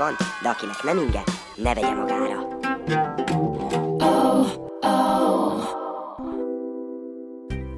[0.00, 1.22] van, de akinek nem inge,
[1.56, 2.58] ne vegye magára.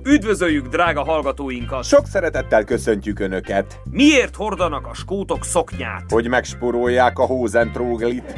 [0.04, 1.84] Üdvözöljük drága hallgatóinkat!
[1.84, 6.04] Sok szeretettel köszöntjük Önöket, Miért hordanak a skótok szoknyát?
[6.08, 8.34] hogy megspórolják a hózentróglit.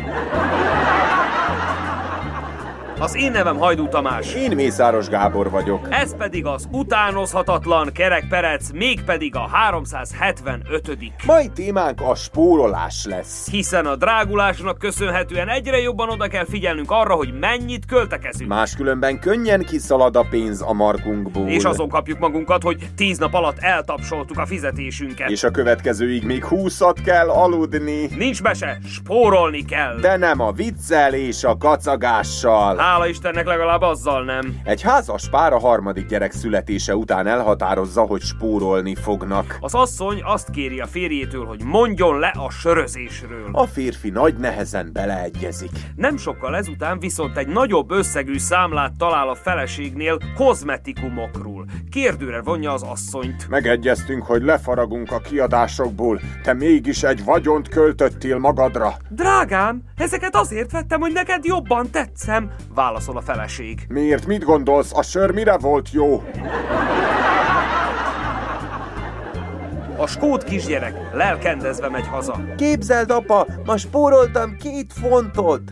[3.01, 4.35] Az én nevem Hajdú Tamás.
[4.35, 5.87] Én Mészáros Gábor vagyok.
[5.91, 13.51] Ez pedig az utánozhatatlan kerekperec, mégpedig a 375 Mai témánk a spórolás lesz.
[13.51, 18.49] Hiszen a drágulásnak köszönhetően egyre jobban oda kell figyelnünk arra, hogy mennyit költekezünk.
[18.49, 21.49] Máskülönben könnyen kiszalad a pénz a markunkból.
[21.49, 25.31] És azon kapjuk magunkat, hogy tíz nap alatt eltapsoltuk a fizetésünket.
[25.31, 28.09] És a következőig még húszat kell aludni.
[28.17, 29.97] Nincs mese, spórolni kell.
[30.01, 32.83] De nem a viccel és a kacagással.
[32.85, 34.61] Hála Istennek legalább azzal nem.
[34.65, 39.57] Egy házas pár a harmadik gyerek születése után elhatározza, hogy spórolni fognak.
[39.61, 43.49] Az asszony azt kéri a férjétől, hogy mondjon le a sörözésről.
[43.53, 45.71] A férfi nagy nehezen beleegyezik.
[45.97, 51.67] Nem sokkal ezután viszont egy nagyobb összegű számlát talál a feleségnél kozmetikumokról.
[51.91, 53.49] Kérdőre vonja az asszonyt.
[53.49, 58.95] Megegyeztünk, hogy lefaragunk a kiadásokból, te mégis egy vagyont költöttél magadra.
[59.09, 63.85] Drágám, ezeket azért vettem, hogy neked jobban tetszem, válaszol a feleség.
[63.89, 64.27] Miért?
[64.27, 64.93] Mit gondolsz?
[64.95, 66.23] A sör mire volt jó?
[69.97, 72.41] A skót kisgyerek lelkendezve megy haza.
[72.57, 75.63] Képzeld, apa, ma spóroltam két fontot.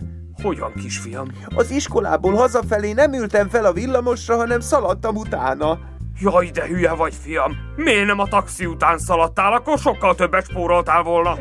[0.43, 1.27] Hogyan, kisfiam?
[1.55, 5.79] Az iskolából hazafelé nem ültem fel a villamosra, hanem szaladtam utána.
[6.21, 7.53] Jaj, de hülye vagy, fiam!
[7.77, 11.37] Miért nem a taxi után szaladtál, akkor sokkal többet spóroltál volna.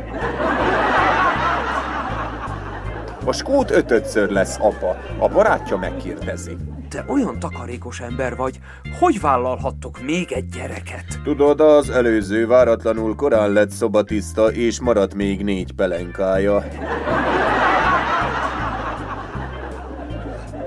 [3.31, 4.97] A skót ötödször lesz apa.
[5.19, 6.57] A barátja megkérdezi.
[6.89, 8.59] Te olyan takarékos ember vagy,
[8.99, 11.05] hogy vállalhattok még egy gyereket?
[11.23, 16.63] Tudod, az előző váratlanul korán lett szobatiszta, és maradt még négy pelenkája.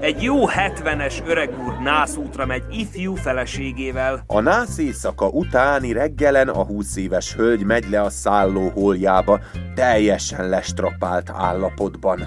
[0.04, 4.24] Egy jó 70-es öreg úr nászútra megy ifjú feleségével.
[4.26, 9.40] A nász éjszaka utáni reggelen a 20 éves hölgy megy le a szálló hóljába,
[9.74, 12.20] teljesen lestrapált állapotban.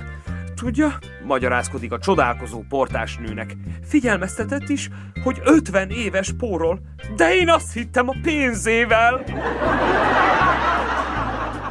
[0.55, 3.53] Tudja, magyarázkodik a csodálkozó portásnőnek.
[3.83, 4.89] Figyelmeztetett is,
[5.23, 6.79] hogy 50 éves pórol,
[7.15, 9.23] de én azt hittem a pénzével.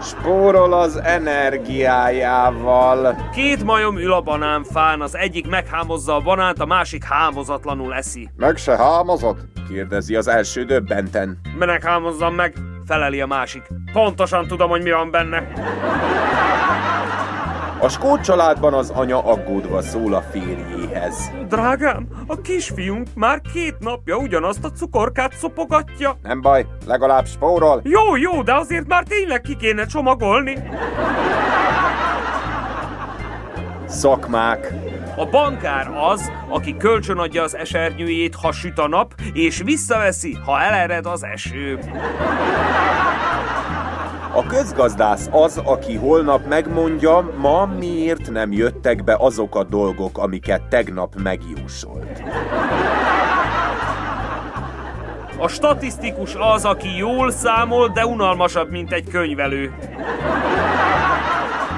[0.07, 3.17] Spórol az energiájával.
[3.35, 8.29] Két majom ül a banánfán, az egyik meghámozza a banánt, a másik hámozatlanul eszi.
[8.37, 9.39] Meg se hámozott?
[9.69, 11.41] kérdezi az első döbbenten.
[11.59, 12.55] Menek hámozzam meg,
[12.87, 13.63] feleli a másik.
[13.93, 15.53] Pontosan tudom, hogy mi van benne.
[17.81, 21.31] A skót családban az anya aggódva szól a férjéhez.
[21.49, 26.19] Drágám, a kisfiunk már két napja ugyanazt a cukorkát szopogatja.
[26.23, 27.81] Nem baj, legalább spórol.
[27.85, 30.59] Jó, jó, de azért már tényleg ki kéne csomagolni.
[33.87, 34.73] Szakmák.
[35.17, 41.07] A bankár az, aki kölcsönadja az esernyőjét, ha süt a nap, és visszaveszi, ha elered
[41.07, 41.79] az eső.
[44.37, 50.63] A közgazdász az, aki holnap megmondja, ma miért nem jöttek be azok a dolgok, amiket
[50.63, 52.23] tegnap megjósolt.
[55.39, 59.75] A statisztikus az, aki jól számol, de unalmasabb, mint egy könyvelő.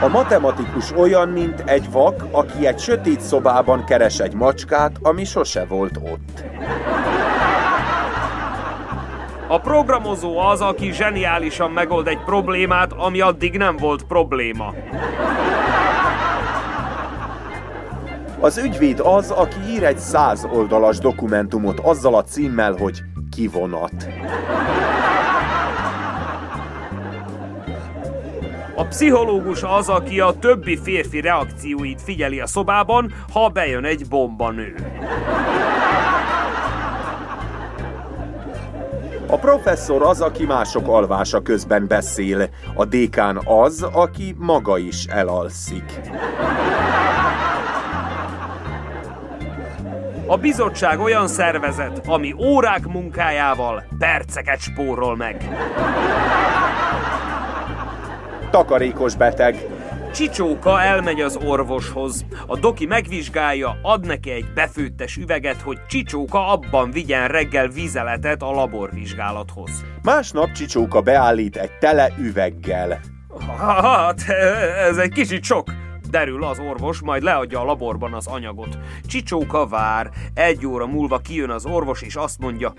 [0.01, 5.65] A matematikus olyan, mint egy vak, aki egy sötét szobában keres egy macskát, ami sose
[5.65, 6.45] volt ott.
[9.51, 14.75] A programozó az, aki zseniálisan megold egy problémát, ami addig nem volt probléma.
[18.41, 23.01] Az ügyvéd az, aki ír egy száz oldalas dokumentumot azzal a címmel, hogy
[23.31, 24.09] kivonat.
[28.75, 34.75] A pszichológus az, aki a többi férfi reakcióit figyeli a szobában, ha bejön egy bombanő.
[39.31, 42.49] A professzor az, aki mások alvása közben beszél.
[42.75, 46.01] A dékán az, aki maga is elalszik.
[50.27, 55.49] A bizottság olyan szervezet, ami órák munkájával perceket spórol meg.
[58.51, 59.78] Takarékos beteg.
[60.19, 62.25] Csicsóka elmegy az orvoshoz.
[62.47, 68.51] A doki megvizsgálja, ad neki egy befőttes üveget, hogy Csicsóka abban vigyen reggel vizeletet a
[68.51, 69.85] laborvizsgálathoz.
[70.03, 73.01] Másnap Csicsóka beállít egy tele üveggel.
[73.59, 74.29] Hát,
[74.89, 75.73] ez egy kicsit sok.
[76.11, 78.79] Derül az orvos, majd leadja a laborban az anyagot.
[79.07, 82.73] Csicsóka vár, egy óra múlva kijön az orvos, és azt mondja,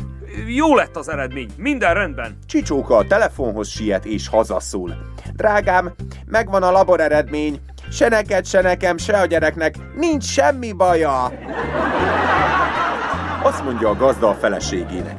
[0.47, 2.37] jó lett az eredmény, minden rendben.
[2.45, 4.97] Csicsóka a telefonhoz siet és hazaszól.
[5.33, 5.93] Drágám,
[6.25, 7.59] megvan a labor eredmény.
[7.91, 11.23] Se neked, se nekem, se a gyereknek nincs semmi baja.
[13.43, 15.15] Azt mondja a gazda a feleségének.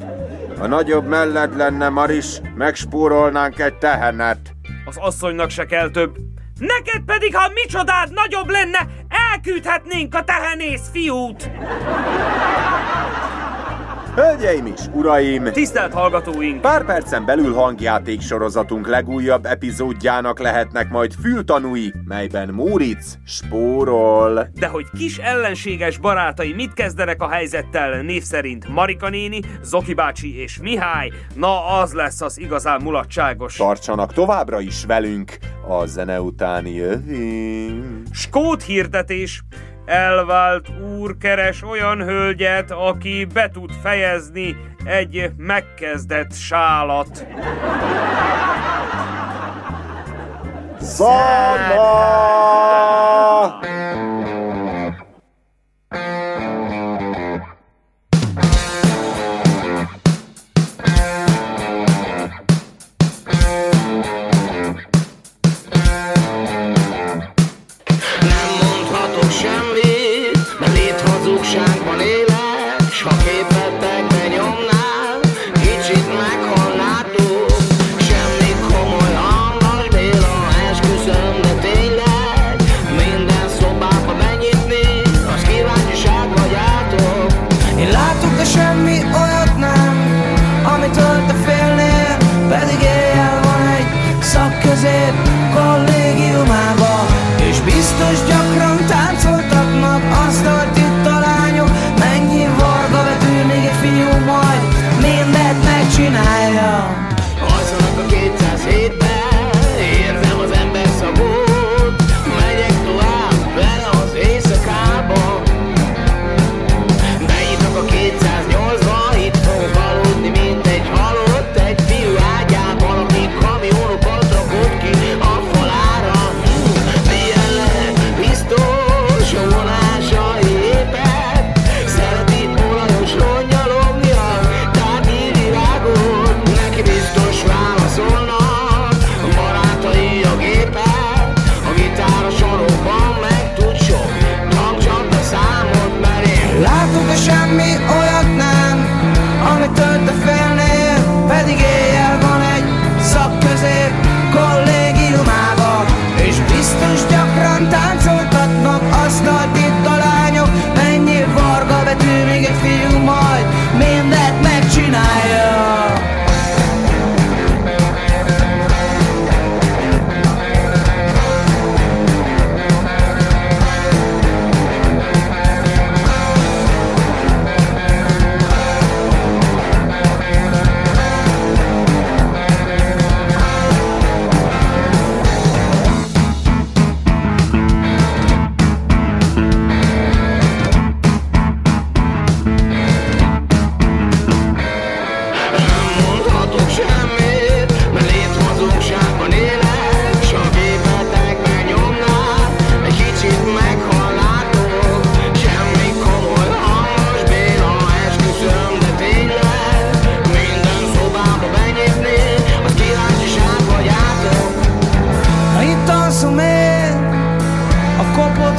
[0.58, 4.38] A nagyobb mellett lenne, Maris, megspórolnánk egy tehenet.
[4.84, 6.29] Az asszonynak se kell több.
[6.60, 8.86] Neked pedig, ha micsodád nagyobb lenne,
[9.32, 11.50] elküldhetnénk a tehenész fiút!
[14.20, 15.52] Hölgyeim is, uraim!
[15.52, 16.60] Tisztelt hallgatóink!
[16.60, 24.48] Pár percen belül hangjáték sorozatunk legújabb epizódjának lehetnek majd fültanúi, melyben Móric spórol.
[24.54, 30.40] De hogy kis ellenséges barátai mit kezdenek a helyzettel név szerint Marika néni, Zoki bácsi
[30.40, 33.56] és Mihály, na az lesz az igazán mulatságos.
[33.56, 35.38] Tartsanak továbbra is velünk,
[35.68, 38.06] a zene utáni jövünk.
[38.12, 39.42] Skót hirdetés!
[39.90, 47.26] Elvált úr keres olyan hölgyet, aki be tud fejezni egy megkezdett sálat.
[50.80, 52.29] Szana!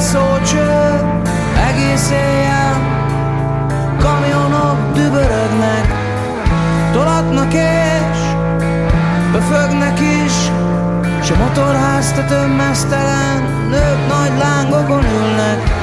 [0.02, 0.70] Szócső,
[1.70, 2.76] egész éjjel,
[4.00, 5.86] kamionok dübörögnek,
[6.94, 8.20] tolatnak és
[9.32, 10.34] befögnek is,
[11.24, 15.81] s a motorháztetőn mesztelen nők nagy lángokon ülnek.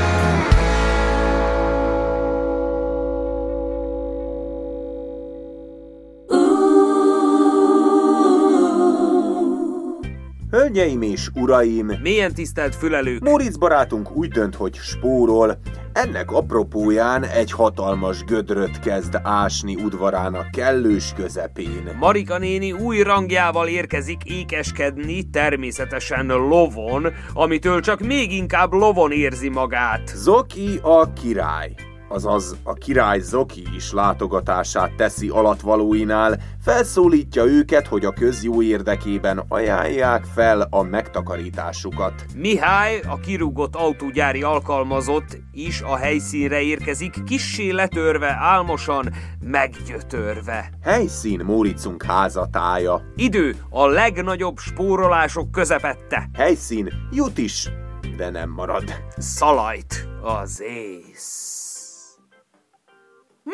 [10.69, 13.23] Hölgyeim és uraim, Milyen tisztelt fülelők!
[13.23, 15.59] Móricz barátunk úgy dönt, hogy spórol.
[15.93, 21.97] Ennek apropóján egy hatalmas gödröt kezd ásni udvarának kellős közepén.
[21.99, 30.13] Marika néni új rangjával érkezik ékeskedni, természetesen lovon, amitől csak még inkább lovon érzi magát.
[30.15, 31.75] Zoki a király,
[32.09, 40.25] azaz a király Zoki is látogatását teszi alatvalóinál, felszólítja őket, hogy a közjó érdekében ajánlják
[40.35, 42.25] fel a megtakarításukat.
[42.35, 50.71] Mihály, a kirúgott autógyári alkalmazott is a helyszínre érkezik, kissé letörve, álmosan, meggyötörve.
[50.83, 53.03] Helyszín Móricunk házatája.
[53.17, 56.29] Idő a legnagyobb spórolások közepette.
[56.35, 57.69] Helyszín jut is,
[58.17, 58.85] de nem marad.
[59.17, 61.68] Szalajt az ész.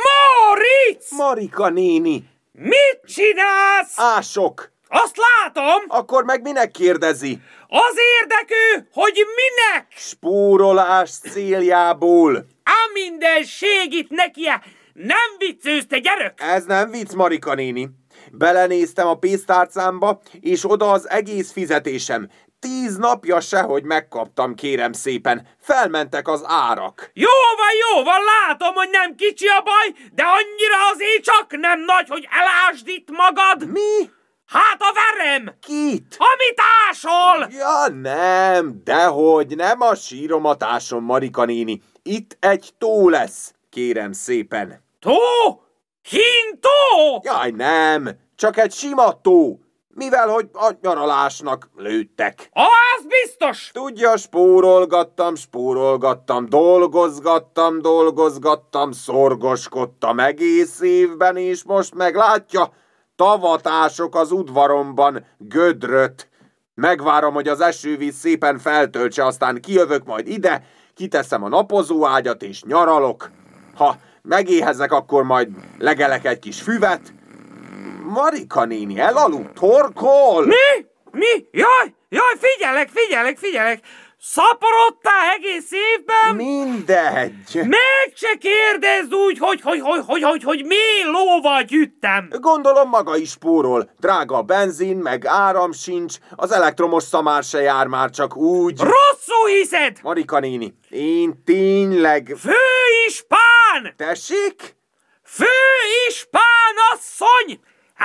[0.05, 1.11] Moritz!
[1.11, 3.93] Marika néni, Mit csinálsz?
[3.99, 4.73] ások!
[4.89, 5.83] Azt látom!
[5.87, 7.39] Akkor meg minek kérdezi?
[7.69, 9.87] Az érdekű, hogy minek?
[9.97, 12.37] Spórolás céljából.
[12.65, 14.63] A minden segít nekie!
[14.93, 16.41] Nem viccőz, te gyerek!
[16.43, 17.89] Ez nem vicc, Marika néni.
[18.33, 22.29] Belenéztem a pénztárcámba, és oda az egész fizetésem.
[22.65, 25.47] Tíz napja se, hogy megkaptam, kérem szépen.
[25.61, 27.11] Felmentek az árak.
[27.15, 31.81] Jó van, jó van, látom, hogy nem kicsi a baj, de annyira azért csak nem
[31.81, 33.71] nagy, hogy elásd itt magad.
[33.71, 34.11] Mi?
[34.47, 35.55] Hát a verem!
[35.61, 36.17] Kit?
[36.19, 37.49] Amit ásol!
[37.51, 41.83] Ja nem, dehogy, nem a síromatásom, Marika néni.
[42.03, 44.85] Itt egy tó lesz, kérem szépen.
[45.01, 45.19] Tó!
[46.03, 47.21] Hintó!
[47.23, 49.59] Jaj, nem, csak egy sima tó.
[49.97, 52.49] Mivel, hogy a nyaralásnak lőttek.
[52.53, 53.71] Az biztos!
[53.73, 62.73] Tudja, spórolgattam, spórolgattam, dolgozgattam, dolgozgattam, szorgoskodtam egész évben, és most meglátja,
[63.17, 66.29] tavatások az udvaromban, gödröt.
[66.75, 73.31] Megvárom, hogy az esővíz szépen feltöltse, aztán kijövök majd ide, kiteszem a napozóágyat és nyaralok.
[73.75, 75.49] Ha megéhezek, akkor majd
[75.79, 77.14] legelek egy kis füvet.
[78.03, 80.47] Marika néni elaludt, torkol!
[80.47, 80.87] Mi?
[81.11, 81.47] Mi?
[81.51, 83.81] Jaj, jaj, figyelek, figyelek, figyelek!
[84.27, 86.37] Szaporodtál egész évben?
[86.37, 87.55] Mindegy.
[87.55, 92.29] Meg se kérdezd úgy, hogy, hogy, hogy, hogy, hogy, hogy mi lóval gyűjtem.
[92.41, 93.91] Gondolom maga is spórol.
[94.01, 98.79] Drága a benzin, meg áram sincs, az elektromos szamár se jár már csak úgy.
[98.79, 99.99] Rosszul hiszed!
[100.03, 102.37] Marika néni, én tényleg...
[102.39, 103.95] Főispán!
[103.97, 104.77] Tessék?
[105.25, 107.61] Főispán asszony!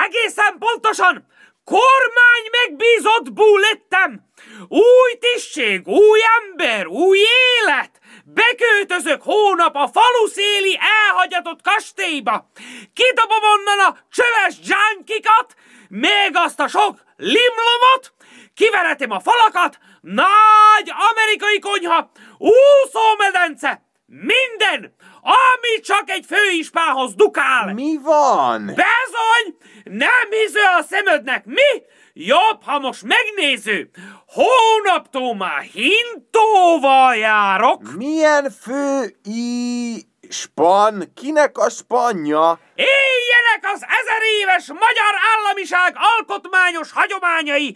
[0.06, 1.28] Egészen pontosan
[1.64, 4.28] kormány megbízott bú lettem!
[4.68, 7.92] Új tisztség, új ember, új élet!
[8.26, 12.52] Beköltözök hónap a falu széli elhagyatott kastélyba!
[12.94, 15.56] Kidobom onnan a csöves dzsánkikat,
[15.88, 18.14] még azt a sok limlomot,
[18.54, 27.74] kiveretem a falakat, nagy amerikai konyha, úszómedence, minden, ami csak egy főispához dukál!
[27.74, 28.66] Mi van?
[28.66, 29.58] Bezony!
[29.84, 31.84] Nem hisző a szemödnek, mi?
[32.14, 33.90] Jobb, ha most megnéző.
[34.28, 37.82] Hónaptól már hintóval járok.
[37.96, 41.12] Milyen fő i span?
[41.16, 42.60] Kinek a spanja?
[42.76, 47.76] Éljenek az ezer éves magyar államiság alkotmányos hagyományai.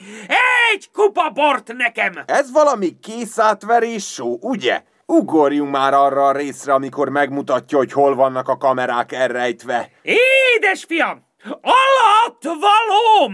[0.71, 2.13] Egy kupa bort nekem.
[2.25, 4.83] Ez valami készátverés show, ugye?
[5.15, 9.89] Ugorjunk már arra a részre, amikor megmutatja, hogy hol vannak a kamerák elrejtve.
[10.01, 11.25] Édes fiam,
[11.61, 13.33] alatt valóm!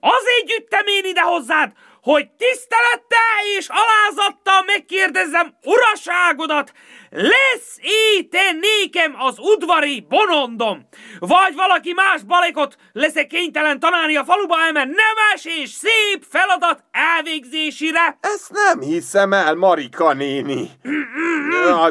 [0.00, 6.72] Azért gyűjtem én ide hozzád, hogy tisztelettel és alázattal megkérdezzem uraságodat,
[7.10, 7.78] lesz
[8.14, 14.88] éte nékem az udvari bonondom, vagy valaki más balekot leszek kénytelen tanálni a faluba elmen
[14.88, 18.18] nemes és szép feladat elvégzésére.
[18.20, 20.70] Ezt nem hiszem el, Marika néni.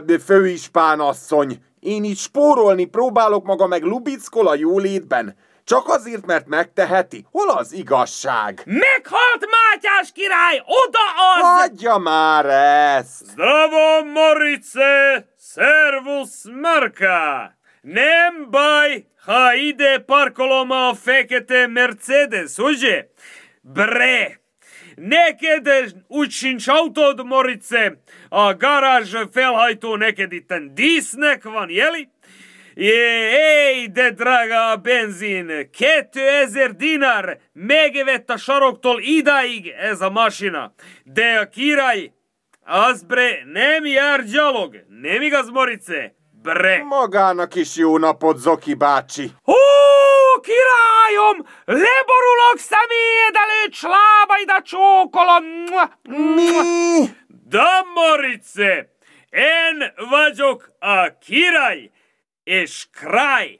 [0.06, 5.36] De főispán asszony, én itt spórolni próbálok maga meg lubickol a jólétben.
[5.72, 7.26] Csak azért, mert megteheti.
[7.32, 8.62] Hol az igazság?
[8.66, 11.00] Meghalt Mátyás király, oda
[11.36, 11.60] az!
[11.60, 12.46] Hagyja már
[12.96, 13.26] ezt!
[13.26, 15.26] Zdravo, Morice!
[15.54, 16.30] Servus,
[16.62, 17.54] Marka!
[17.82, 23.08] Nem baj, ha ide parkolom a fekete Mercedes, ugye?
[23.62, 24.42] Bre!
[24.96, 25.70] Neked
[26.08, 27.98] úgy sincs autód, Morice.
[28.30, 32.10] A garázs felhajtó neked itten dísznek van, jeli?
[32.74, 35.70] Jéj, de drága a benzin!
[35.72, 40.74] 2000 dinár megevett a saroktól idáig ez a masina.
[41.04, 42.12] De a király,
[42.66, 46.16] az bre nem jár gyalog, nem igaz, Morice?
[46.42, 46.84] bre!
[46.84, 49.32] Magának is jó napot, Zoki bácsi.
[49.48, 49.54] Ó,
[50.40, 51.48] királyom!
[51.66, 55.44] Leborulok személyed előtt, slábaidat csókolom!
[56.36, 56.50] Mi?
[57.28, 58.90] Da, Morice!
[59.30, 61.92] Én vagyok a király
[62.44, 63.60] és kráj.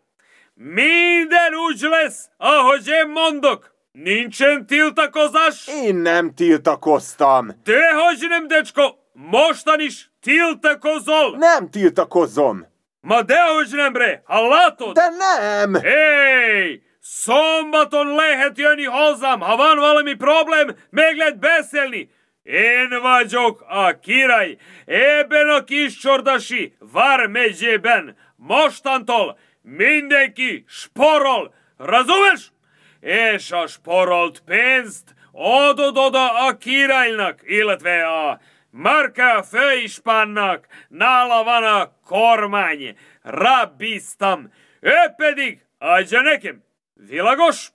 [0.54, 3.76] Minden úgy lesz, ahogy én mondok.
[3.92, 5.68] Nincsen tiltakozás?
[5.68, 7.50] Én nem tiltakoztam.
[7.64, 8.96] Dehogy nem, decsko!
[9.14, 11.38] Mostan is tiltakozol!
[11.38, 12.68] Nem tiltakozom.
[13.02, 14.22] Ma dehogy nem, bre!
[14.26, 14.94] Ha látod?
[14.94, 15.74] De nem!
[15.74, 16.84] Hey!
[17.00, 22.10] Szombaton lehet jönni hozzám, ha van valami problém, meg lehet beszélni.
[22.44, 28.18] Én vagyok a király, ebben a kis csordasi vármegyében.
[28.44, 32.52] Mostantól mindenki sporol, razumesz?
[33.00, 41.92] És a sporolt pénzt adod oda a királynak, illetve a Marka főispánnak, nála van a
[42.06, 46.64] kormány, rábíztam, ő pedig adja nekem.
[46.94, 47.72] Világos?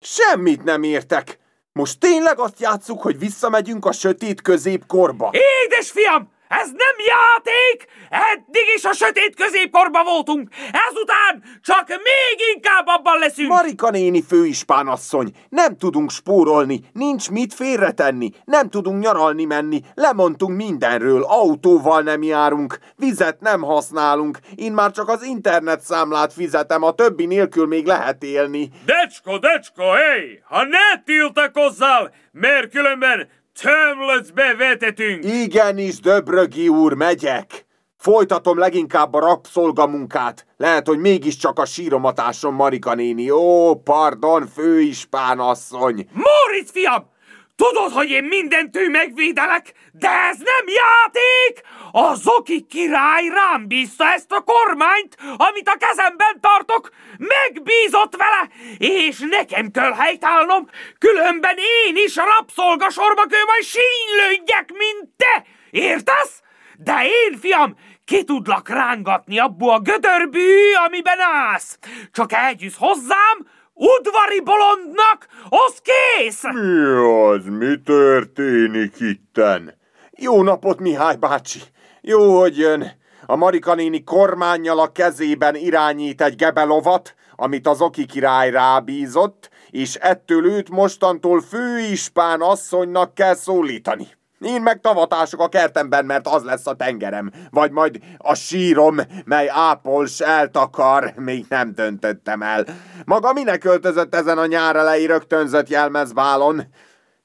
[0.00, 1.38] Semmit nem értek.
[1.72, 5.30] Most tényleg azt játsszuk, hogy visszamegyünk a sötét középkorba?
[5.64, 7.86] Édes fiam, ez nem játék!
[8.10, 10.48] Eddig is a sötét középkorban voltunk,
[10.88, 13.48] ezután csak még inkább abban leszünk!
[13.48, 21.22] Marika néni főispánasszony, nem tudunk spórolni, nincs mit félretenni, nem tudunk nyaralni menni, lemondtunk mindenről,
[21.22, 27.26] autóval nem járunk, vizet nem használunk, én már csak az internet számlát fizetem, a többi
[27.26, 28.70] nélkül még lehet élni.
[28.84, 30.42] Decsko, decsko, hé!
[30.44, 33.28] Ha ne tiltakozzál, mert különben
[33.60, 35.24] tömlöcbe vetetünk!
[35.24, 37.66] Igenis, Döbrögi úr, megyek!
[37.96, 40.46] Folytatom leginkább a rabszolgamunkát.
[40.56, 43.30] Lehet, hogy mégiscsak a síromatásom Marika néni.
[43.30, 46.08] Ó, pardon, főispánasszony.
[46.12, 47.16] Móricz fiam!
[47.58, 51.60] Tudod, hogy én mindentől megvédelek, de ez nem játék!
[51.92, 58.48] A Zoki király rám bízta ezt a kormányt, amit a kezemben tartok, megbízott vele,
[58.78, 65.44] és nekem kell helytállnom, különben én is rabszolgasorba kell majd sínylődjek, mint te!
[65.70, 66.42] Értesz?
[66.76, 71.78] De én, fiam, ki tudlak rángatni abból a gödörbű, amiben állsz.
[72.12, 73.46] Csak elgyűsz hozzám,
[73.78, 76.42] udvari bolondnak, az kész!
[76.42, 76.82] Mi
[77.30, 77.44] az?
[77.44, 79.74] Mi történik itten?
[80.10, 81.60] Jó napot, Mihály bácsi!
[82.00, 82.96] Jó, hogy jön.
[83.26, 89.94] A Marika néni kormányjal a kezében irányít egy gebelovat, amit az Oki király rábízott, és
[89.94, 94.17] ettől őt mostantól főispán asszonynak kell szólítani.
[94.40, 97.30] Én meg tavatások a kertemben, mert az lesz a tengerem.
[97.50, 102.64] Vagy majd a sírom, mely ápols eltakar, még nem döntöttem el.
[103.04, 106.62] Maga minek költözött ezen a nyár elejé rögtönzött jelmezbálon?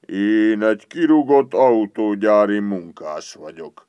[0.06, 3.86] Én egy kirúgott autógyári munkás vagyok.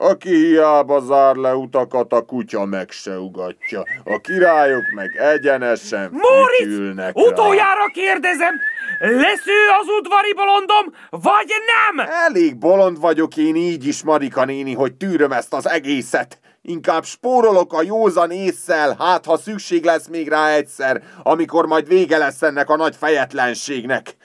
[0.00, 3.82] Aki hiába zár le utakat, a kutya meg se ugatja.
[4.04, 8.54] A királyok meg egyenesen Móricz, utoljára kérdezem,
[9.00, 12.06] lesz ő az udvari bolondom, vagy nem?
[12.08, 16.40] Elég bolond vagyok én így is, Marika néni, hogy tűröm ezt az egészet.
[16.62, 22.18] Inkább spórolok a józan észszel, hát ha szükség lesz még rá egyszer, amikor majd vége
[22.18, 24.16] lesz ennek a nagy fejetlenségnek.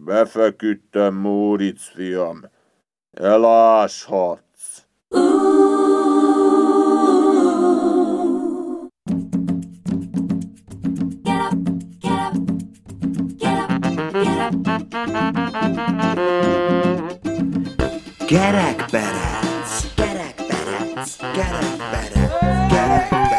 [0.00, 2.54] Befeküdtem, Móricz fiam.
[18.26, 19.96] Get back, badass.
[19.96, 21.18] Get back, badass.
[21.20, 22.28] Get back, better.
[22.68, 23.35] Get back, badass.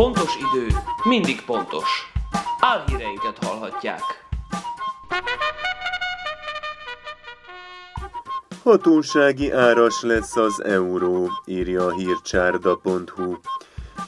[0.00, 0.66] Pontos idő
[1.04, 2.12] mindig pontos.
[2.60, 4.00] Álhíreinket hallhatják.
[8.62, 13.36] Hatósági áras lesz az euró, írja a hírcsárda.hu.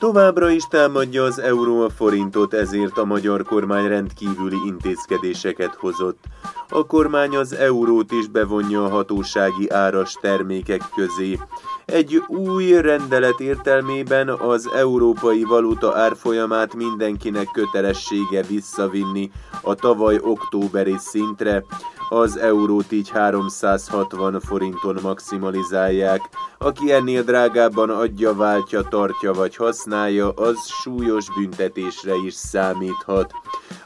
[0.03, 6.25] Továbbra is támadja az euró a forintot, ezért a magyar kormány rendkívüli intézkedéseket hozott.
[6.69, 11.38] A kormány az eurót is bevonja a hatósági áras termékek közé.
[11.85, 19.31] Egy új rendelet értelmében az európai valuta árfolyamát mindenkinek kötelessége visszavinni
[19.62, 21.65] a tavaly októberi szintre,
[22.12, 26.20] az eurót így 360 forinton maximalizálják.
[26.59, 33.33] Aki ennél drágábban adja, váltja, tartja vagy használja, az súlyos büntetésre is számíthat.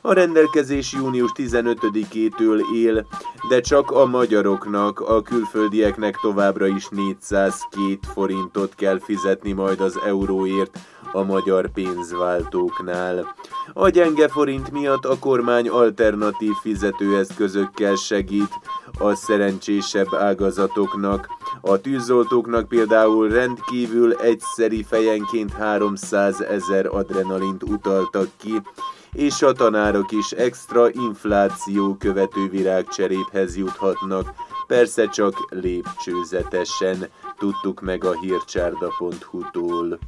[0.01, 3.07] A rendelkezés június 15-től él,
[3.49, 10.79] de csak a magyaroknak, a külföldieknek továbbra is 402 forintot kell fizetni majd az euróért
[11.13, 13.35] a magyar pénzváltóknál.
[13.73, 18.51] A gyenge forint miatt a kormány alternatív fizetőeszközökkel segít
[18.99, 21.29] a szerencsésebb ágazatoknak.
[21.61, 28.63] A tűzoltóknak például rendkívül egyszeri fejenként 300 ezer adrenalint utaltak ki,
[29.13, 34.33] és a tanárok is extra infláció követő virágcseréphez juthatnak,
[34.67, 39.99] persze csak lépcsőzetesen, tudtuk meg a hírcsárda.hu-tól.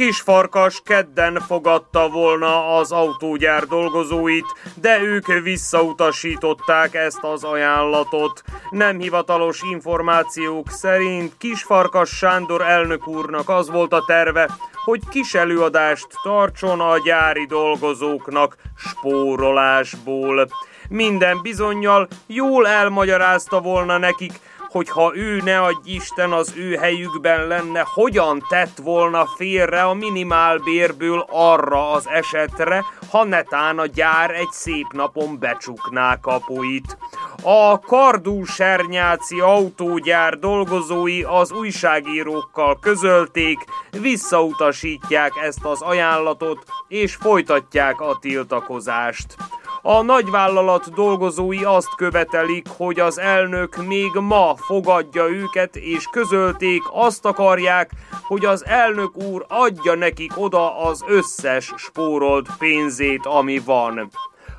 [0.00, 8.42] Kisfarkas kedden fogadta volna az autógyár dolgozóit, de ők visszautasították ezt az ajánlatot.
[8.70, 14.48] Nem hivatalos információk szerint Kisfarkas Sándor elnök úrnak az volt a terve,
[14.84, 20.48] hogy kis előadást tartson a gyári dolgozóknak spórolásból.
[20.88, 24.32] Minden bizonyal jól elmagyarázta volna nekik,
[24.70, 29.94] hogy ha ő ne adj Isten az ő helyükben lenne, hogyan tett volna félre a
[29.94, 36.98] minimálbérből arra az esetre, ha netán a gyár egy szép napon becsukná kapuit.
[37.42, 43.58] A Kardú Sernyáci autógyár dolgozói az újságírókkal közölték,
[44.00, 49.36] visszautasítják ezt az ajánlatot, és folytatják a tiltakozást.
[49.82, 57.24] A nagyvállalat dolgozói azt követelik, hogy az elnök még ma fogadja őket, és közölték, azt
[57.24, 57.90] akarják,
[58.22, 64.10] hogy az elnök úr adja nekik oda az összes spórolt pénzét, ami van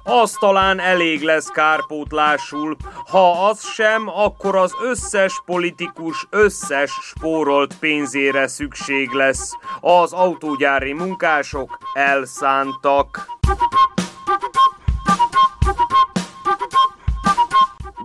[0.03, 2.75] az talán elég lesz kárpótlásul,
[3.10, 9.51] ha az sem, akkor az összes politikus összes spórolt pénzére szükség lesz.
[9.79, 13.25] Az autógyári munkások elszántak.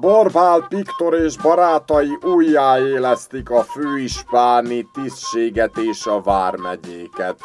[0.00, 7.40] Borbál Piktor és barátai újjáélesztik a főispáni tisztséget és a vármegyéket,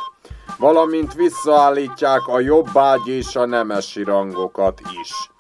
[0.58, 5.32] valamint visszaállítják a jobbágy és a nemesi rangokat is.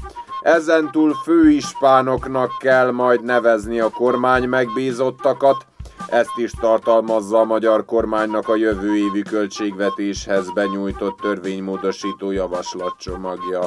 [0.42, 5.66] Ezentúl főispánoknak kell majd nevezni a kormány megbízottakat,
[6.08, 13.62] ezt is tartalmazza a magyar kormánynak a jövő évi költségvetéshez benyújtott törvénymódosító javaslatcsomagja.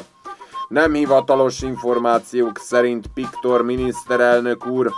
[0.68, 4.92] Nem hivatalos információk szerint Piktor miniszterelnök úr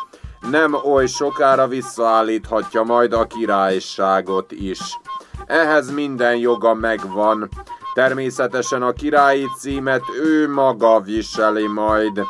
[0.50, 4.81] nem oly sokára visszaállíthatja majd a királyságot is.
[5.46, 7.48] Ehhez minden joga megvan.
[7.94, 12.20] Természetesen a királyi címet ő maga viseli majd.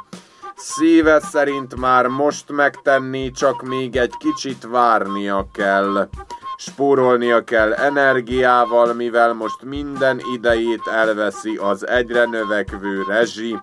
[0.57, 6.09] Szíve szerint már most megtenni, csak még egy kicsit várnia kell.
[6.57, 13.59] Spórolnia kell energiával, mivel most minden idejét elveszi az egyre növekvő rezsi,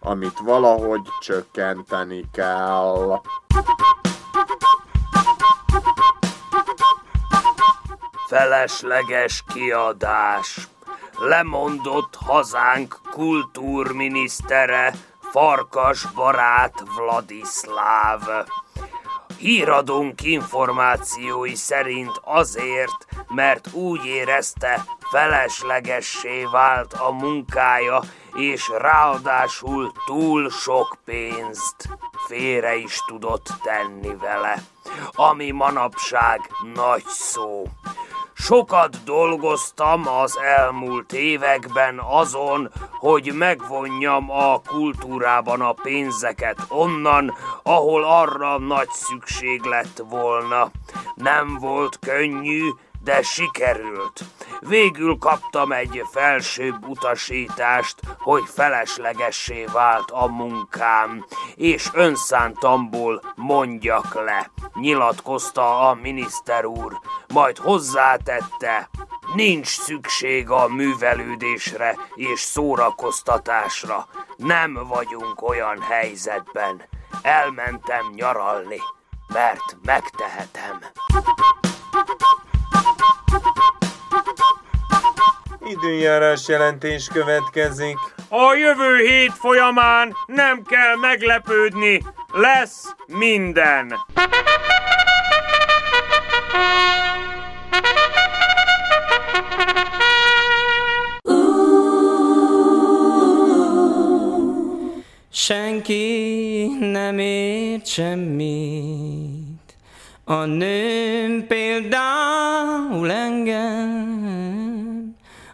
[0.00, 3.20] amit valahogy csökkenteni kell.
[8.28, 10.68] Felesleges kiadás.
[11.18, 18.22] Lemondott hazánk kultúrminisztere, Farkas barát Vladislav.
[19.38, 28.00] Híradónk információi szerint azért, mert úgy érezte, feleslegessé vált a munkája,
[28.34, 31.88] és ráadásul túl sok pénzt
[32.26, 34.62] félre is tudott tenni vele,
[35.12, 36.40] ami manapság
[36.74, 37.64] nagy szó.
[38.40, 48.58] Sokat dolgoztam az elmúlt években azon, hogy megvonjam a kultúrában a pénzeket onnan, ahol arra
[48.58, 50.70] nagy szükség lett volna.
[51.14, 52.62] Nem volt könnyű,
[53.04, 54.24] de sikerült.
[54.60, 65.88] Végül kaptam egy felsőbb utasítást, hogy feleslegessé vált a munkám, és önszántamból mondjak le, nyilatkozta
[65.88, 67.00] a miniszter úr,
[67.34, 68.88] majd hozzátette,
[69.34, 76.82] nincs szükség a művelődésre és szórakoztatásra, nem vagyunk olyan helyzetben.
[77.22, 78.80] Elmentem nyaralni,
[79.32, 80.78] mert megtehetem.
[85.66, 87.96] Időjárás jelentés következik.
[88.28, 93.94] A jövő hét folyamán nem kell meglepődni, lesz minden.
[105.32, 109.37] Senki nem ért semmit,
[110.28, 114.16] a nőm például engem,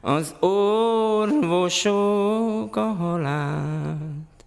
[0.00, 1.96] az orvosok
[2.76, 4.44] a halált,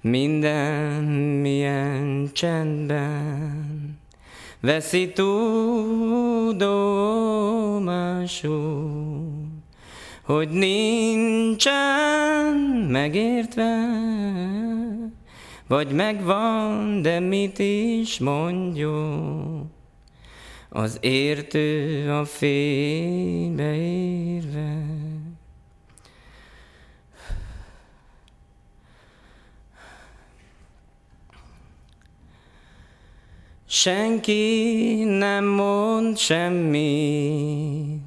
[0.00, 1.02] minden
[1.40, 3.98] milyen csendben
[4.60, 5.66] veszi tudomásul
[10.26, 11.76] hogy nincsen
[12.88, 13.88] megértve,
[15.68, 19.66] vagy megvan, de mit is mondjuk,
[20.68, 24.84] az értő a fénybe érve.
[33.68, 38.00] Senki nem mond semmit,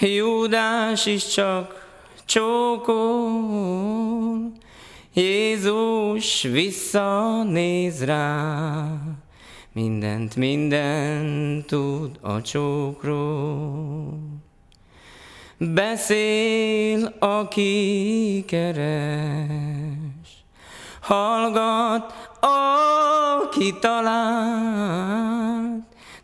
[0.00, 1.86] Júdás is csak
[2.24, 3.58] csókol,
[5.18, 8.86] Jézus visszanéz rá,
[9.72, 14.18] mindent, mindent tud a csókról.
[15.58, 18.78] Beszél, aki keres,
[21.00, 24.76] hallgat, aki talált,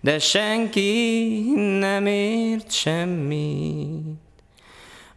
[0.00, 1.40] de senki
[1.78, 4.23] nem ért semmit.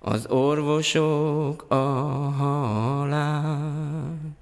[0.09, 1.75] Az orvosok a
[2.37, 4.36] halál.